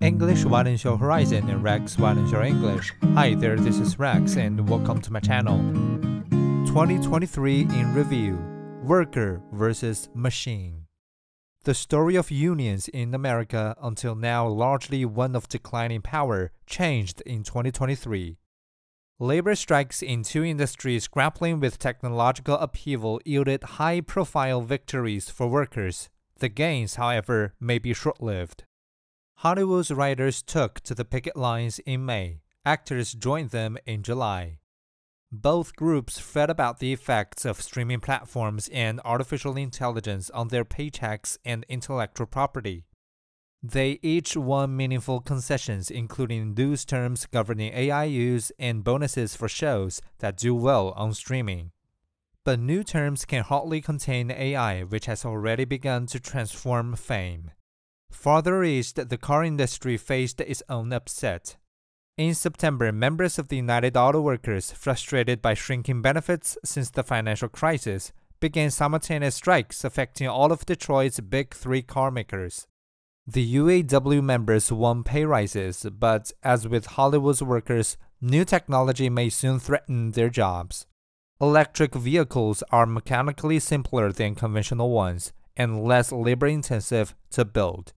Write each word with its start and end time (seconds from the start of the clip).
English 0.00 0.44
widens 0.44 0.84
your 0.84 0.98
horizon 0.98 1.48
and 1.48 1.62
Rex 1.62 1.98
widens 1.98 2.30
your 2.30 2.42
English. 2.42 2.92
Hi 3.14 3.34
there, 3.34 3.56
this 3.56 3.78
is 3.78 3.98
Rex 3.98 4.36
and 4.36 4.68
welcome 4.68 5.00
to 5.00 5.10
my 5.10 5.20
channel. 5.20 5.56
2023 6.66 7.60
in 7.62 7.94
review 7.94 8.36
Worker 8.84 9.40
versus 9.52 10.10
Machine. 10.14 10.84
The 11.64 11.72
story 11.72 12.14
of 12.14 12.30
unions 12.30 12.88
in 12.88 13.14
America, 13.14 13.74
until 13.80 14.14
now 14.14 14.46
largely 14.46 15.06
one 15.06 15.34
of 15.34 15.48
declining 15.48 16.02
power, 16.02 16.52
changed 16.66 17.22
in 17.22 17.42
2023. 17.42 18.36
Labor 19.18 19.54
strikes 19.54 20.02
in 20.02 20.22
two 20.22 20.44
industries 20.44 21.08
grappling 21.08 21.58
with 21.58 21.78
technological 21.78 22.56
upheaval 22.56 23.18
yielded 23.24 23.62
high 23.62 24.02
profile 24.02 24.60
victories 24.60 25.30
for 25.30 25.48
workers. 25.48 26.10
The 26.38 26.50
gains, 26.50 26.96
however, 26.96 27.54
may 27.58 27.78
be 27.78 27.94
short 27.94 28.22
lived. 28.22 28.64
Hollywood's 29.40 29.90
writers 29.90 30.40
took 30.40 30.80
to 30.80 30.94
the 30.94 31.04
picket 31.04 31.36
lines 31.36 31.78
in 31.80 32.06
May. 32.06 32.40
Actors 32.64 33.12
joined 33.12 33.50
them 33.50 33.76
in 33.84 34.02
July. 34.02 34.60
Both 35.30 35.76
groups 35.76 36.18
fret 36.18 36.48
about 36.48 36.78
the 36.78 36.92
effects 36.94 37.44
of 37.44 37.60
streaming 37.60 38.00
platforms 38.00 38.68
and 38.72 38.98
artificial 39.04 39.58
intelligence 39.58 40.30
on 40.30 40.48
their 40.48 40.64
paychecks 40.64 41.36
and 41.44 41.66
intellectual 41.68 42.26
property. 42.26 42.86
They 43.62 43.98
each 44.00 44.38
won 44.38 44.74
meaningful 44.74 45.20
concessions, 45.20 45.90
including 45.90 46.54
loose 46.54 46.86
terms 46.86 47.26
governing 47.26 47.74
AI 47.74 48.04
use 48.04 48.50
and 48.58 48.82
bonuses 48.82 49.36
for 49.36 49.48
shows 49.48 50.00
that 50.20 50.38
do 50.38 50.54
well 50.54 50.92
on 50.96 51.12
streaming. 51.12 51.72
But 52.42 52.58
new 52.58 52.82
terms 52.82 53.26
can 53.26 53.42
hardly 53.42 53.82
contain 53.82 54.30
AI, 54.30 54.82
which 54.84 55.04
has 55.06 55.26
already 55.26 55.66
begun 55.66 56.06
to 56.06 56.20
transform 56.20 56.96
fame. 56.96 57.50
Farther 58.16 58.64
east, 58.64 59.08
the 59.08 59.18
car 59.18 59.44
industry 59.44 59.96
faced 59.96 60.40
its 60.40 60.62
own 60.68 60.92
upset. 60.92 61.56
In 62.16 62.34
September, 62.34 62.90
members 62.90 63.38
of 63.38 63.48
the 63.48 63.56
United 63.56 63.96
Auto 63.96 64.20
Workers, 64.20 64.72
frustrated 64.72 65.40
by 65.40 65.54
shrinking 65.54 66.02
benefits 66.02 66.58
since 66.64 66.90
the 66.90 67.04
financial 67.04 67.48
crisis, 67.48 68.12
began 68.40 68.70
simultaneous 68.70 69.36
strikes 69.36 69.84
affecting 69.84 70.26
all 70.26 70.50
of 70.50 70.66
Detroit's 70.66 71.20
big 71.20 71.54
three 71.54 71.82
car 71.82 72.10
makers. 72.10 72.66
The 73.28 73.54
UAW 73.56 74.22
members 74.24 74.72
won 74.72 75.04
pay 75.04 75.24
rises, 75.24 75.86
but 75.96 76.32
as 76.42 76.66
with 76.66 76.86
Hollywood's 76.86 77.42
workers, 77.42 77.96
new 78.20 78.44
technology 78.44 79.08
may 79.08 79.28
soon 79.28 79.60
threaten 79.60 80.12
their 80.12 80.30
jobs. 80.30 80.86
Electric 81.40 81.94
vehicles 81.94 82.64
are 82.72 82.86
mechanically 82.86 83.60
simpler 83.60 84.10
than 84.10 84.34
conventional 84.34 84.90
ones 84.90 85.32
and 85.56 85.84
less 85.84 86.10
labor 86.10 86.46
intensive 86.46 87.14
to 87.30 87.44
build. 87.44 87.92